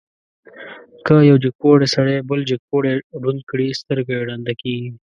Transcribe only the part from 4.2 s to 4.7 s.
ړنده